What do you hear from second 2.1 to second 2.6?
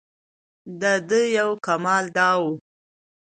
دا و.